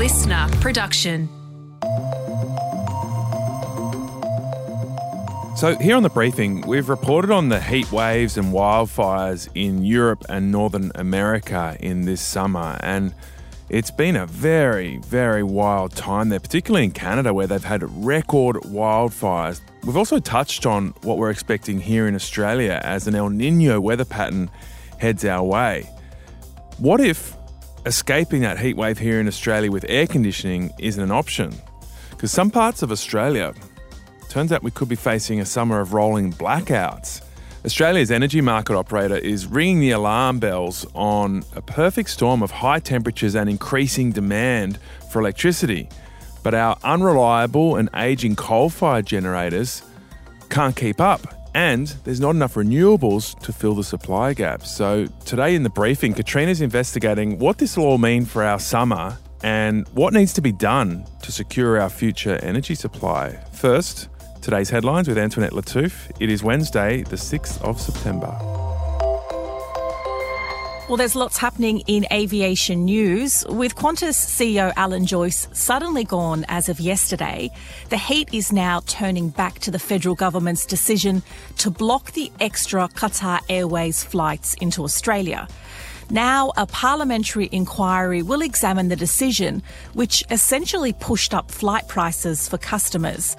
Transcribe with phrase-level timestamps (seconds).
[0.00, 1.28] listener production.
[5.58, 10.24] So, here on the briefing, we've reported on the heat waves and wildfires in Europe
[10.30, 12.78] and Northern America in this summer.
[12.80, 13.14] And
[13.68, 18.56] it's been a very, very wild time there, particularly in Canada, where they've had record
[18.62, 19.60] wildfires.
[19.84, 24.06] We've also touched on what we're expecting here in Australia as an El Nino weather
[24.06, 24.50] pattern
[24.96, 25.90] heads our way.
[26.78, 27.36] What if
[27.86, 31.54] escaping that heat wave here in Australia with air conditioning isn't an option?
[32.10, 33.54] Because some parts of Australia,
[34.28, 37.22] turns out we could be facing a summer of rolling blackouts.
[37.64, 42.78] Australia's energy market operator is ringing the alarm bells on a perfect storm of high
[42.78, 44.78] temperatures and increasing demand
[45.10, 45.88] for electricity.
[46.42, 49.82] But our unreliable and aging coal fired generators
[50.48, 54.64] can't keep up, and there's not enough renewables to fill the supply gap.
[54.64, 59.18] So, today in the briefing, Katrina's investigating what this will all mean for our summer
[59.42, 63.38] and what needs to be done to secure our future energy supply.
[63.52, 64.08] First,
[64.40, 66.10] Today's headlines with Antoinette Lattouf.
[66.18, 68.59] It is Wednesday, the 6th of September.
[70.90, 73.44] Well, there's lots happening in aviation news.
[73.48, 77.52] With Qantas CEO Alan Joyce suddenly gone as of yesterday,
[77.90, 81.22] the heat is now turning back to the federal government's decision
[81.58, 85.46] to block the extra Qatar Airways flights into Australia.
[86.10, 89.62] Now, a parliamentary inquiry will examine the decision,
[89.94, 93.36] which essentially pushed up flight prices for customers.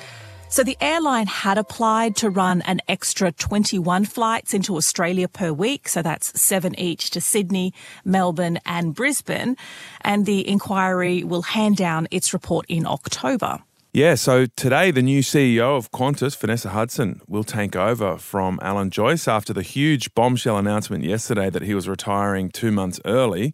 [0.52, 5.88] So the airline had applied to run an extra 21 flights into Australia per week.
[5.88, 9.56] So that's seven each to Sydney, Melbourne and Brisbane.
[10.02, 13.60] And the inquiry will hand down its report in October.
[13.94, 18.90] Yeah, so today the new CEO of Qantas, Vanessa Hudson, will take over from Alan
[18.90, 23.54] Joyce after the huge bombshell announcement yesterday that he was retiring two months early.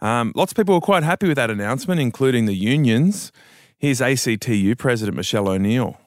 [0.00, 3.32] Um, lots of people were quite happy with that announcement, including the unions.
[3.76, 5.98] Here's ACTU President Michelle O'Neill.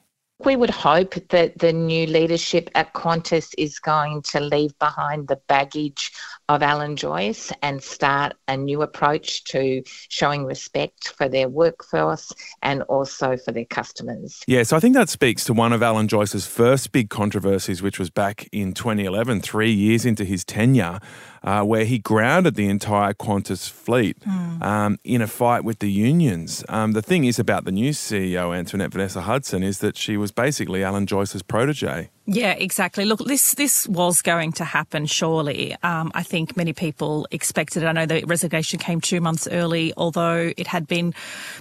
[0.44, 5.40] We would hope that the new leadership at Qantas is going to leave behind the
[5.46, 6.12] baggage
[6.48, 12.32] of Alan Joyce and start a new approach to showing respect for their workforce
[12.62, 14.42] and also for their customers.
[14.46, 17.98] Yeah, so I think that speaks to one of Alan Joyce's first big controversies, which
[17.98, 20.98] was back in 2011, three years into his tenure
[21.44, 24.62] uh, where he grounded the entire Qantas fleet mm.
[24.62, 26.64] um, in a fight with the unions.
[26.68, 30.30] Um, the thing is about the new CEO, Antoinette Vanessa Hudson, is that she was
[30.30, 32.10] basically Alan Joyce's protege.
[32.24, 33.04] Yeah, exactly.
[33.04, 35.06] Look, this this was going to happen.
[35.06, 37.84] Surely, um, I think many people expected.
[37.84, 41.12] I know the resignation came two months early, although it had been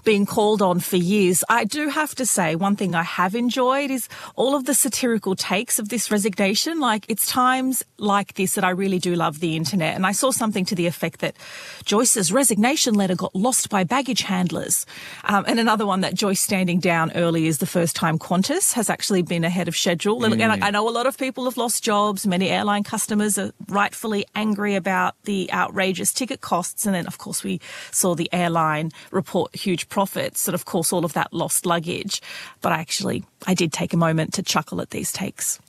[0.06, 1.44] being called on for years.
[1.50, 5.36] I do have to say one thing I have enjoyed is all of the satirical
[5.36, 6.80] takes of this resignation.
[6.80, 10.32] Like it's times like this that I really do love the internet, and I saw
[10.32, 11.36] something to the effect that
[11.84, 14.86] Joyce's resignation letter got lost by baggage handlers,
[15.26, 18.90] um, and another one that Joyce standing down early is the first time Qantas has
[18.90, 20.22] actually been ahead of schedule.
[20.22, 20.40] Mm.
[20.40, 22.26] And, I, I know a lot of people have lost jobs.
[22.26, 26.86] Many airline customers are rightfully angry about the outrageous ticket costs.
[26.86, 27.60] And then, of course, we
[27.92, 32.22] saw the airline report huge profits and, of course, all of that lost luggage.
[32.62, 35.60] But I actually, I did take a moment to chuckle at these takes.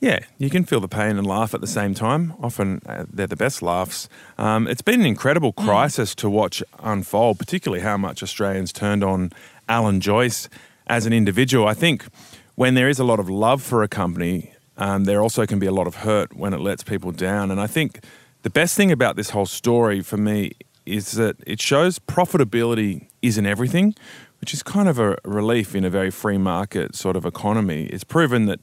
[0.00, 2.32] Yeah, you can feel the pain and laugh at the same time.
[2.40, 4.08] Often uh, they're the best laughs.
[4.38, 5.64] Um, it's been an incredible mm.
[5.64, 9.32] crisis to watch unfold, particularly how much Australians turned on
[9.68, 10.48] Alan Joyce
[10.86, 11.66] as an individual.
[11.66, 12.06] I think
[12.54, 15.66] when there is a lot of love for a company, um, there also can be
[15.66, 17.50] a lot of hurt when it lets people down.
[17.50, 18.04] And I think
[18.48, 20.52] the best thing about this whole story for me
[20.86, 23.94] is that it shows profitability isn't everything,
[24.40, 27.84] which is kind of a relief in a very free market sort of economy.
[27.92, 28.58] It's proven that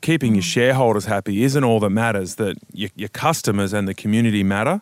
[0.00, 0.54] keeping your mm.
[0.54, 4.80] shareholders happy isn't all that matters, that your, your customers and the community matter.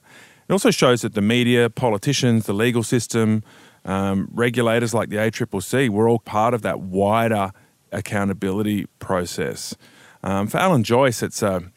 [0.49, 3.43] It also shows that the media, politicians, the legal system,
[3.85, 7.51] um, regulators like the ACCC, we're all part of that wider
[7.91, 9.75] accountability process.
[10.23, 11.73] Um, for Alan Joyce, it's a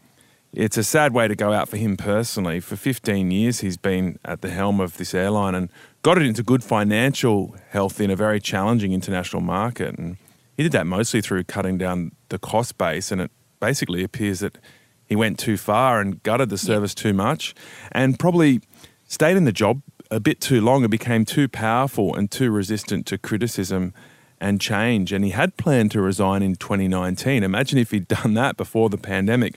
[0.53, 2.59] it's a sad way to go out for him personally.
[2.59, 5.69] For 15 years, he's been at the helm of this airline and
[6.01, 9.97] got it into good financial health in a very challenging international market.
[9.97, 10.17] And
[10.57, 13.11] he did that mostly through cutting down the cost base.
[13.11, 13.31] And it
[13.61, 14.57] basically appears that
[15.05, 17.55] he went too far and gutted the service too much
[17.91, 18.61] and probably
[19.07, 23.05] stayed in the job a bit too long and became too powerful and too resistant
[23.05, 23.93] to criticism
[24.41, 25.13] and change.
[25.13, 27.43] And he had planned to resign in 2019.
[27.43, 29.55] Imagine if he'd done that before the pandemic.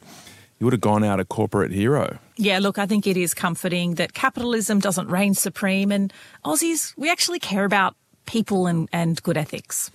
[0.64, 2.18] He would have gone out a corporate hero.
[2.38, 6.10] Yeah, look, I think it is comforting that capitalism doesn't reign supreme and
[6.42, 9.90] Aussies, we actually care about people and, and good ethics.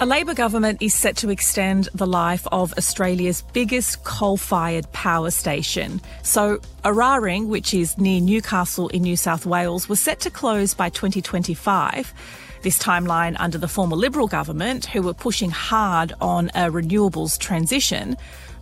[0.00, 5.30] A Labor government is set to extend the life of Australia's biggest coal fired power
[5.30, 6.00] station.
[6.22, 10.88] So, Eraring, which is near Newcastle in New South Wales, was set to close by
[10.88, 12.14] 2025.
[12.62, 18.16] This timeline under the former Liberal government, who were pushing hard on a renewables transition.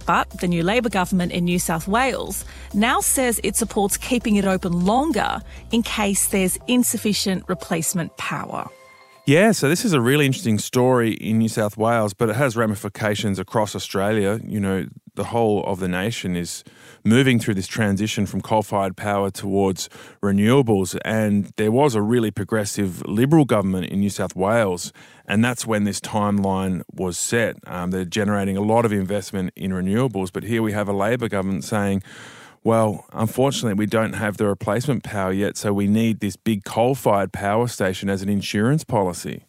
[0.07, 2.45] But the new Labor government in New South Wales
[2.75, 8.69] now says it supports keeping it open longer in case there's insufficient replacement power.
[9.27, 12.57] Yeah, so this is a really interesting story in New South Wales, but it has
[12.57, 14.41] ramifications across Australia.
[14.45, 16.65] You know, the whole of the nation is
[17.05, 19.89] moving through this transition from coal fired power towards
[20.23, 20.99] renewables.
[21.05, 24.93] And there was a really progressive Liberal government in New South Wales.
[25.27, 27.57] And that's when this timeline was set.
[27.67, 30.33] Um, they're generating a lot of investment in renewables.
[30.33, 32.03] But here we have a Labor government saying,
[32.63, 36.95] well, unfortunately, we don't have the replacement power yet, so we need this big coal
[36.95, 39.47] fired power station as an insurance policy.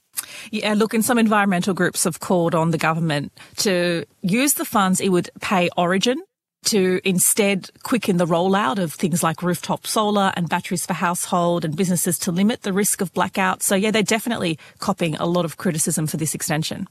[0.51, 4.99] Yeah, look, and some environmental groups have called on the government to use the funds
[4.99, 6.21] it would pay Origin
[6.63, 11.75] to instead quicken the rollout of things like rooftop solar and batteries for household and
[11.75, 13.63] businesses to limit the risk of blackout.
[13.63, 16.87] So, yeah, they're definitely copping a lot of criticism for this extension.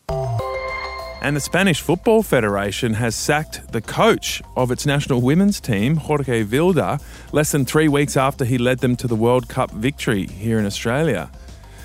[1.22, 6.44] And the Spanish Football Federation has sacked the coach of its national women's team, Jorge
[6.44, 7.00] Vilda,
[7.32, 10.64] less than three weeks after he led them to the World Cup victory here in
[10.64, 11.30] Australia.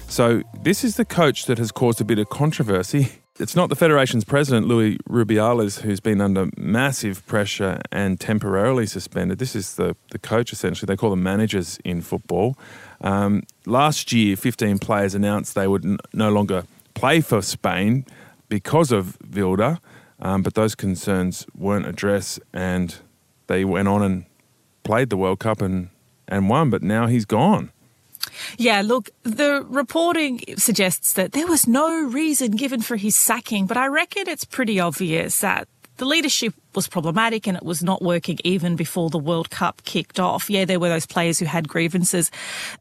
[0.08, 3.10] So, this is the coach that has caused a bit of controversy.
[3.38, 9.40] It's not the Federation's president, Luis Rubiales, who's been under massive pressure and temporarily suspended.
[9.40, 10.88] This is the, the coach, essentially.
[10.88, 12.58] They call them managers in football.
[13.02, 16.64] Um, last year, 15 players announced they would n- no longer
[16.94, 18.06] play for Spain
[18.48, 19.80] because of Vilda,
[20.22, 22.96] um, but those concerns weren't addressed, and
[23.48, 24.28] they went on and
[24.84, 25.90] played the World Cup and,
[26.30, 26.70] and won.
[26.70, 27.74] But now he's gone.
[28.58, 33.78] Yeah, look, the reporting suggests that there was no reason given for his sacking, but
[33.78, 35.68] I reckon it's pretty obvious that
[35.98, 40.20] the leadership was problematic and it was not working even before the World Cup kicked
[40.20, 40.50] off.
[40.50, 42.32] Yeah, there were those players who had grievances.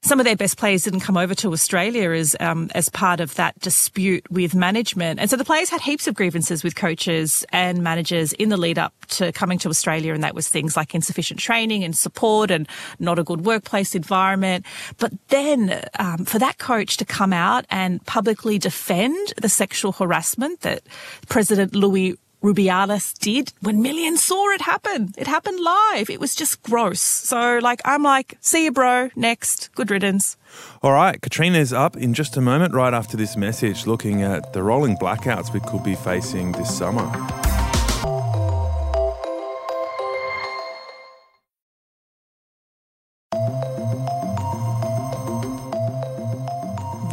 [0.02, 3.34] Some of their best players didn't come over to Australia as um, as part of
[3.36, 7.82] that dispute with management, and so the players had heaps of grievances with coaches and
[7.82, 11.38] managers in the lead up to coming to Australia, and that was things like insufficient
[11.38, 12.68] training and support and
[12.98, 14.66] not a good workplace environment.
[14.98, 20.60] But then um, for that coach to come out and publicly defend the sexual harassment
[20.62, 20.82] that
[21.28, 25.14] President Louis Rubiales did when millions saw it happen.
[25.16, 26.10] It happened live.
[26.10, 27.00] It was just gross.
[27.00, 29.08] So, like, I'm like, see you, bro.
[29.16, 29.70] Next.
[29.74, 30.36] Good riddance.
[30.82, 34.62] All right, Katrina's up in just a moment, right after this message, looking at the
[34.62, 37.10] rolling blackouts we could be facing this summer.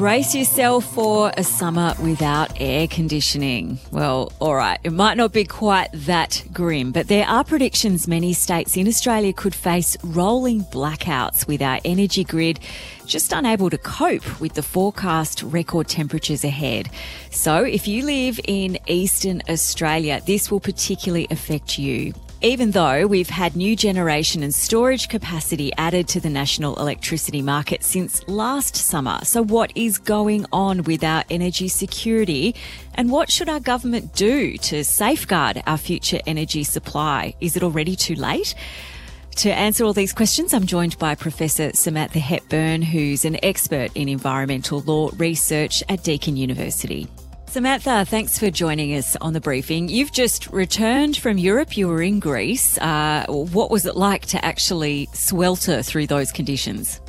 [0.01, 3.77] Brace yourself for a summer without air conditioning.
[3.92, 8.33] Well, all right, it might not be quite that grim, but there are predictions many
[8.33, 12.59] states in Australia could face rolling blackouts with our energy grid
[13.06, 16.89] just unable to cope with the forecast record temperatures ahead.
[17.30, 23.29] So, if you live in eastern Australia, this will particularly affect you even though we've
[23.29, 29.19] had new generation and storage capacity added to the national electricity market since last summer.
[29.23, 32.55] So, what is going on with our energy security?
[32.95, 37.35] And what should our government do to safeguard our future energy supply?
[37.39, 38.55] Is it already too late?
[39.38, 44.09] To answer all these questions, I'm joined by Professor Samantha Hepburn, who's an expert in
[44.09, 47.07] environmental law research at Deakin University.
[47.51, 49.89] Samantha, thanks for joining us on the briefing.
[49.89, 51.75] You've just returned from Europe.
[51.75, 52.77] You were in Greece.
[52.77, 57.01] Uh, what was it like to actually swelter through those conditions?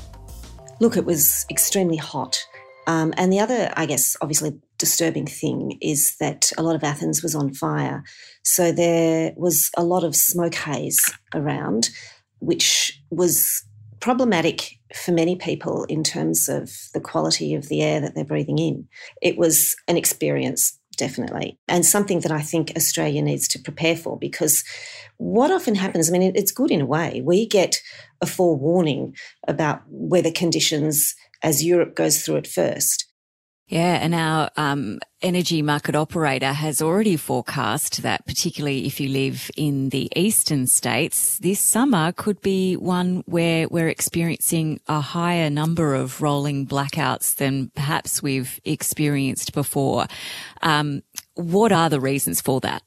[0.81, 2.45] Look, it was extremely hot.
[2.89, 7.23] Um, and the other, I guess, obviously disturbing thing is that a lot of Athens
[7.23, 8.03] was on fire.
[8.43, 11.89] So there was a lot of smoke haze around,
[12.41, 13.63] which was
[14.01, 18.59] problematic for many people in terms of the quality of the air that they're breathing
[18.59, 18.89] in.
[19.21, 24.19] It was an experience, definitely, and something that I think Australia needs to prepare for
[24.19, 24.65] because
[25.19, 27.23] what often happens, I mean, it's good in a way.
[27.25, 27.81] We get
[28.21, 29.15] a forewarning
[29.47, 33.12] about weather conditions as Europe goes through it first.
[33.73, 39.50] Yeah, and our um, energy market operator has already forecast that, particularly if you live
[39.57, 45.95] in the eastern states, this summer could be one where we're experiencing a higher number
[45.95, 50.05] of rolling blackouts than perhaps we've experienced before.
[50.61, 51.02] Um,
[51.33, 52.83] what are the reasons for that?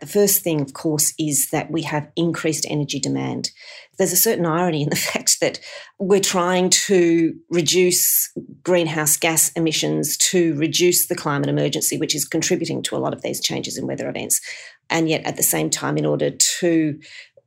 [0.00, 3.50] The first thing, of course, is that we have increased energy demand.
[3.98, 5.60] There's a certain irony in the fact that
[5.98, 12.82] we're trying to reduce greenhouse gas emissions to reduce the climate emergency, which is contributing
[12.84, 14.40] to a lot of these changes in weather events.
[14.88, 16.98] And yet, at the same time, in order to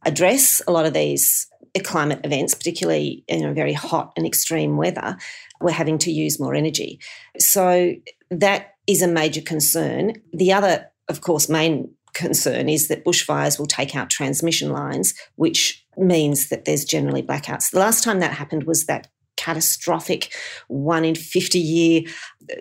[0.05, 1.47] address a lot of these
[1.83, 5.17] climate events, particularly you know very hot and extreme weather,
[5.59, 6.99] we're having to use more energy.
[7.39, 7.95] So
[8.29, 10.13] that is a major concern.
[10.33, 15.85] The other, of course, main concern is that bushfires will take out transmission lines, which
[15.97, 17.71] means that there's generally blackouts.
[17.71, 20.33] The last time that happened was that catastrophic
[20.67, 22.03] one in 50 year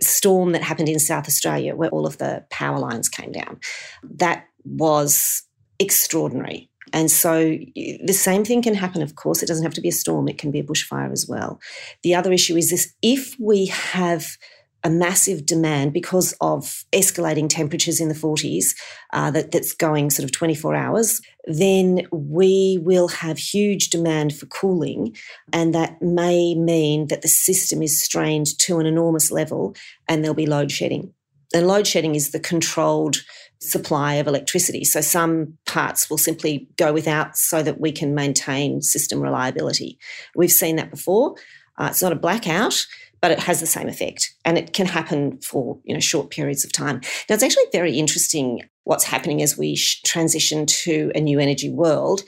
[0.00, 3.60] storm that happened in South Australia where all of the power lines came down.
[4.02, 5.42] That was
[5.78, 6.70] extraordinary.
[6.92, 9.42] And so the same thing can happen, of course.
[9.42, 11.60] It doesn't have to be a storm, it can be a bushfire as well.
[12.02, 14.36] The other issue is this if we have
[14.84, 18.74] a massive demand because of escalating temperatures in the 40s
[19.12, 24.46] uh, that, that's going sort of 24 hours, then we will have huge demand for
[24.46, 25.16] cooling.
[25.52, 29.74] And that may mean that the system is strained to an enormous level
[30.08, 31.12] and there'll be load shedding.
[31.54, 33.18] And load shedding is the controlled
[33.60, 34.84] supply of electricity.
[34.84, 39.98] So some parts will simply go without so that we can maintain system reliability.
[40.34, 41.36] We've seen that before.
[41.78, 42.86] Uh, it's not a blackout,
[43.22, 46.64] but it has the same effect and it can happen for you know short periods
[46.64, 47.00] of time.
[47.30, 51.70] Now it's actually very interesting what's happening as we sh- transition to a new energy
[51.70, 52.22] world.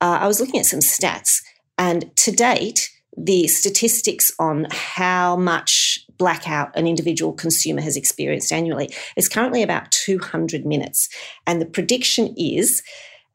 [0.00, 1.40] Uh, I was looking at some stats
[1.78, 8.92] and to date the statistics on how much blackout an individual consumer has experienced annually
[9.16, 11.08] is currently about 200 minutes.
[11.46, 12.82] And the prediction is,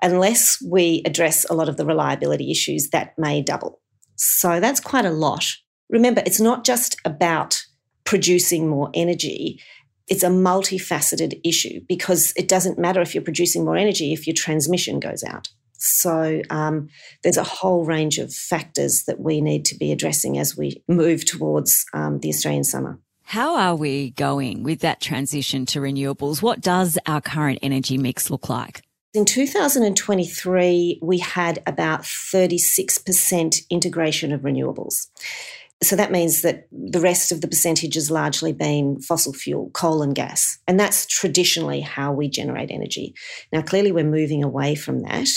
[0.01, 3.79] unless we address a lot of the reliability issues, that may double.
[4.15, 5.45] So that's quite a lot.
[5.89, 7.63] Remember, it's not just about
[8.03, 9.61] producing more energy.
[10.07, 14.33] It's a multifaceted issue because it doesn't matter if you're producing more energy if your
[14.33, 15.49] transmission goes out.
[15.73, 16.89] So um,
[17.23, 21.25] there's a whole range of factors that we need to be addressing as we move
[21.25, 22.99] towards um, the Australian summer.
[23.23, 26.41] How are we going with that transition to renewables?
[26.41, 28.81] What does our current energy mix look like?
[29.13, 35.07] In 2023, we had about 36% integration of renewables.
[35.83, 40.01] So that means that the rest of the percentage has largely been fossil fuel, coal
[40.01, 40.57] and gas.
[40.67, 43.13] And that's traditionally how we generate energy.
[43.53, 45.27] Now, clearly, we're moving away from that.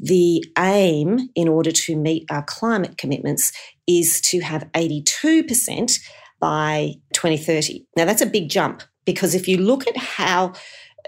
[0.00, 3.52] The aim, in order to meet our climate commitments,
[3.86, 6.00] is to have 82%
[6.40, 7.86] by 2030.
[7.96, 10.54] Now, that's a big jump because if you look at how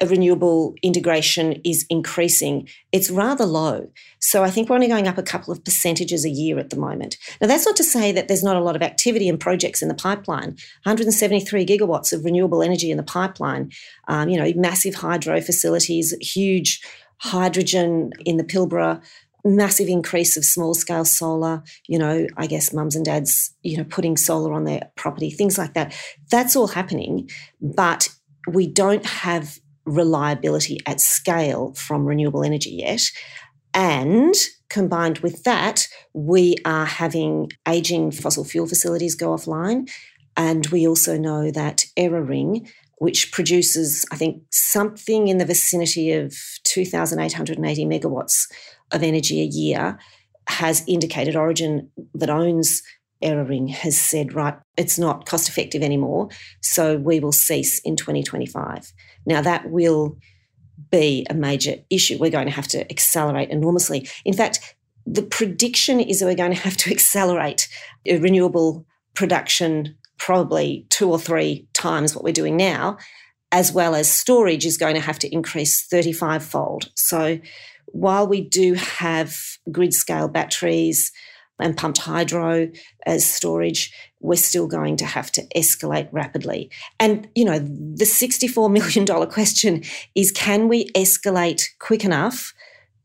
[0.05, 3.89] renewable integration is increasing, it's rather low.
[4.21, 6.77] So I think we're only going up a couple of percentages a year at the
[6.77, 7.17] moment.
[7.41, 9.89] Now, that's not to say that there's not a lot of activity and projects in
[9.89, 10.51] the pipeline.
[10.85, 13.73] 173 gigawatts of renewable energy in the pipeline,
[14.09, 16.83] um, you know, massive hydro facilities, huge
[17.19, 19.03] hydrogen in the Pilbara,
[19.45, 23.85] massive increase of small scale solar, you know, I guess mums and dads, you know,
[23.85, 25.95] putting solar on their property, things like that.
[26.31, 28.09] That's all happening, but
[28.49, 33.03] we don't have reliability at scale from renewable energy yet.
[33.73, 34.35] And
[34.69, 39.89] combined with that, we are having aging fossil fuel facilities go offline.
[40.37, 46.35] And we also know that Eraring which produces, I think, something in the vicinity of
[46.65, 48.51] 2,880 megawatts
[48.93, 49.99] of energy a year,
[50.49, 52.83] has indicated Origin that owns
[53.23, 56.29] Eraring has said, right, it's not cost effective anymore,
[56.61, 58.93] so we will cease in 2025.
[59.25, 60.19] Now, that will
[60.91, 62.19] be a major issue.
[62.19, 64.09] We're going to have to accelerate enormously.
[64.25, 67.69] In fact, the prediction is that we're going to have to accelerate
[68.07, 72.99] renewable production probably two or three times what we're doing now,
[73.53, 76.91] as well as storage is going to have to increase 35 fold.
[76.95, 77.39] So
[77.87, 79.37] while we do have
[79.71, 81.13] grid scale batteries
[81.59, 82.71] and pumped hydro
[83.07, 86.71] as storage, we're still going to have to escalate rapidly.
[87.01, 89.83] And, you know, the $64 million question
[90.15, 92.53] is can we escalate quick enough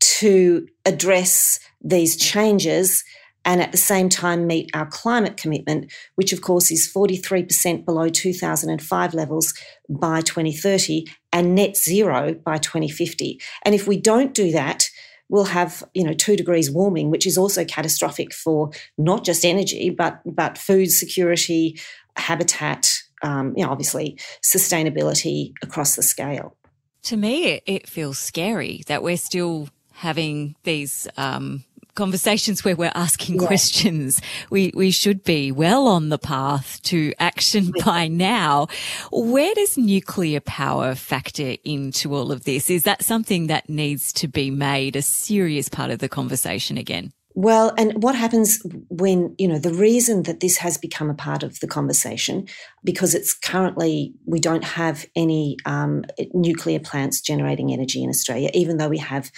[0.00, 3.04] to address these changes
[3.44, 8.08] and at the same time meet our climate commitment, which of course is 43% below
[8.08, 9.54] 2005 levels
[9.88, 13.40] by 2030 and net zero by 2050.
[13.64, 14.88] And if we don't do that,
[15.32, 19.90] we'll have you know two degrees warming, which is also catastrophic for not just energy
[19.90, 21.80] but but food security,
[22.16, 26.56] habitat, um, you know obviously sustainability across the scale.
[27.04, 33.40] To me, it feels scary that we're still having these um, conversations where we're asking
[33.40, 33.46] yeah.
[33.46, 34.20] questions.
[34.50, 38.68] We, we should be well on the path to action by now.
[39.10, 42.70] Where does nuclear power factor into all of this?
[42.70, 47.12] Is that something that needs to be made a serious part of the conversation again?
[47.34, 51.42] Well, and what happens when, you know, the reason that this has become a part
[51.42, 52.46] of the conversation,
[52.84, 58.76] because it's currently, we don't have any um, nuclear plants generating energy in Australia, even
[58.76, 59.30] though we have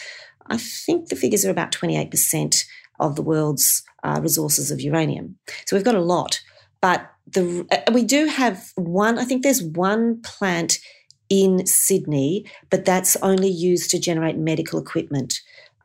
[0.46, 2.64] I think the figures are about 28%
[3.00, 5.36] of the world's uh, resources of uranium.
[5.66, 6.40] So we've got a lot.
[6.80, 10.78] But the, uh, we do have one, I think there's one plant
[11.30, 15.40] in Sydney, but that's only used to generate medical equipment.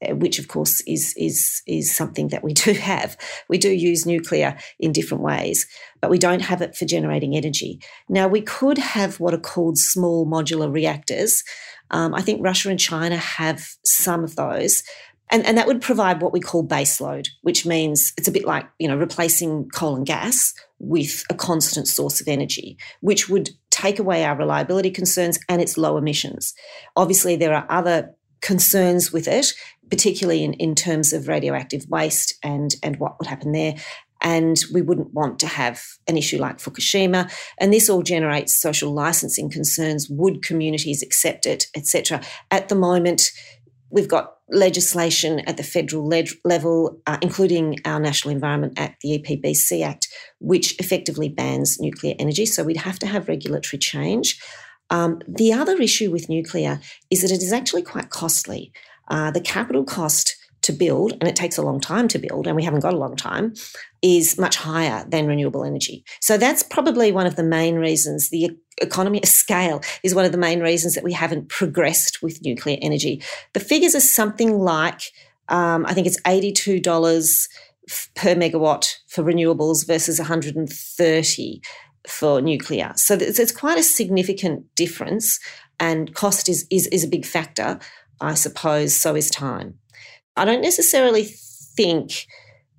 [0.07, 3.17] Uh, which of course is is is something that we do have.
[3.49, 5.67] We do use nuclear in different ways,
[5.99, 7.81] but we don't have it for generating energy.
[8.07, 11.43] Now we could have what are called small modular reactors,
[11.91, 14.83] um, I think Russia and China have some of those.
[15.31, 18.67] And, and that would provide what we call baseload, which means it's a bit like,
[18.79, 23.99] you know, replacing coal and gas with a constant source of energy, which would take
[23.99, 26.55] away our reliability concerns and its low emissions.
[26.95, 29.53] Obviously, there are other concerns with it,
[29.89, 33.75] particularly in, in terms of radioactive waste and, and what would happen there
[34.21, 37.31] and we wouldn't want to have an issue like Fukushima.
[37.57, 40.09] And this all generates social licensing concerns.
[40.09, 42.21] Would communities accept it, etc.?
[42.51, 43.31] At the moment,
[43.89, 49.19] we've got legislation at the federal le- level, uh, including our National Environment Act, the
[49.19, 50.07] EPBC Act,
[50.39, 52.45] which effectively bans nuclear energy.
[52.45, 54.39] So we'd have to have regulatory change.
[54.89, 56.81] Um, the other issue with nuclear
[57.11, 58.73] is that it is actually quite costly.
[59.09, 62.55] Uh, the capital cost to build, and it takes a long time to build, and
[62.55, 63.53] we haven't got a long time,
[64.01, 66.03] is much higher than renewable energy.
[66.19, 70.31] So that's probably one of the main reasons the economy of scale is one of
[70.31, 73.21] the main reasons that we haven't progressed with nuclear energy.
[73.53, 75.01] The figures are something like,
[75.47, 77.47] um, I think it's $82
[78.15, 81.61] per megawatt for renewables versus 130
[82.07, 82.93] for nuclear.
[82.95, 85.39] So it's, it's quite a significant difference,
[85.79, 87.79] and cost is, is, is a big factor,
[88.21, 89.79] I suppose, so is time.
[90.35, 92.27] I don't necessarily think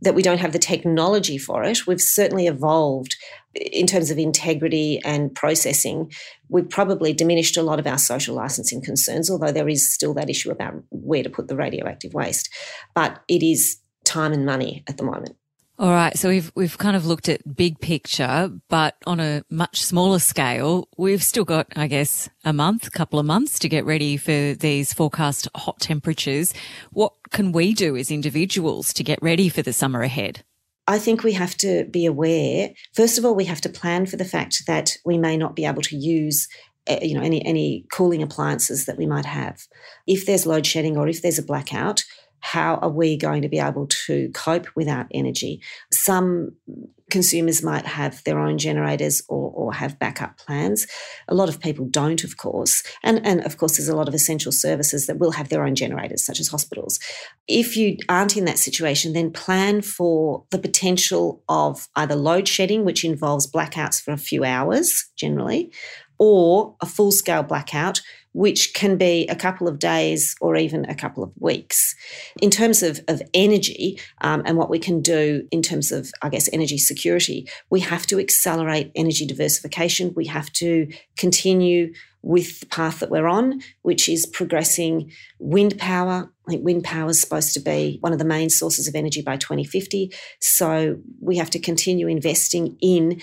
[0.03, 1.87] that we don't have the technology for it.
[1.87, 3.17] We've certainly evolved
[3.55, 6.11] in terms of integrity and processing.
[6.49, 10.31] We've probably diminished a lot of our social licensing concerns, although there is still that
[10.31, 12.49] issue about where to put the radioactive waste.
[12.95, 15.37] But it is time and money at the moment.
[15.81, 16.15] All right.
[16.19, 20.87] So we've, we've kind of looked at big picture, but on a much smaller scale,
[20.99, 24.93] we've still got, I guess, a month, couple of months to get ready for these
[24.93, 26.53] forecast hot temperatures.
[26.91, 30.45] What can we do as individuals to get ready for the summer ahead?
[30.87, 32.73] I think we have to be aware.
[32.93, 35.65] First of all, we have to plan for the fact that we may not be
[35.65, 36.47] able to use
[36.89, 39.63] eh, you know any any cooling appliances that we might have.
[40.07, 42.05] If there's load shedding or if there's a blackout,
[42.41, 45.61] how are we going to be able to cope without energy?
[45.93, 46.57] Some
[47.11, 50.87] consumers might have their own generators or, or, have backup plans.
[51.29, 52.83] A lot of people don't, of course.
[53.03, 55.75] And, and of course, there's a lot of essential services that will have their own
[55.75, 56.99] generators, such as hospitals.
[57.49, 62.85] If you aren't in that situation, then plan for the potential of either load shedding,
[62.85, 65.73] which involves blackouts for a few hours generally,
[66.21, 68.03] or a full scale blackout,
[68.33, 71.97] which can be a couple of days or even a couple of weeks.
[72.41, 76.29] In terms of, of energy um, and what we can do in terms of, I
[76.29, 80.13] guess, energy security, we have to accelerate energy diversification.
[80.15, 86.31] We have to continue with the path that we're on, which is progressing wind power.
[86.47, 89.23] I think wind power is supposed to be one of the main sources of energy
[89.23, 90.13] by 2050.
[90.39, 93.23] So we have to continue investing in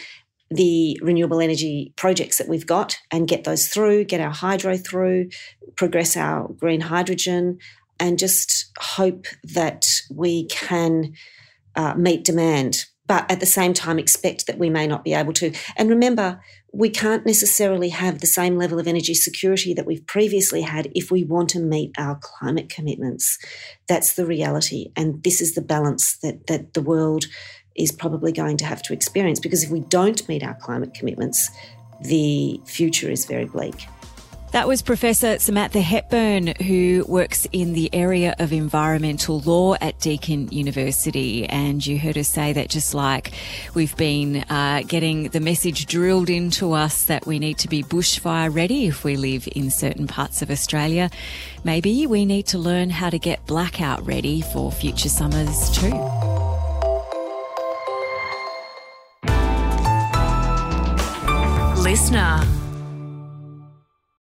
[0.50, 5.30] the renewable energy projects that we've got and get those through, get our hydro through,
[5.76, 7.58] progress our green hydrogen,
[8.00, 11.14] and just hope that we can
[11.76, 12.86] uh, meet demand.
[13.08, 15.54] But at the same time, expect that we may not be able to.
[15.78, 16.42] And remember,
[16.74, 21.10] we can't necessarily have the same level of energy security that we've previously had if
[21.10, 23.40] we want to meet our climate commitments.
[23.88, 24.92] That's the reality.
[24.96, 27.26] And this is the balance that, that the world
[27.78, 31.50] is probably going to have to experience because if we don't meet our climate commitments,
[32.02, 33.88] the future is very bleak.
[34.52, 40.48] That was Professor Samantha Hepburn, who works in the area of environmental law at Deakin
[40.48, 41.46] University.
[41.46, 43.34] And you heard her say that just like
[43.74, 48.54] we've been uh, getting the message drilled into us that we need to be bushfire
[48.54, 51.10] ready if we live in certain parts of Australia,
[51.66, 56.37] maybe we need to learn how to get blackout ready for future summers too.
[61.88, 62.67] Listener.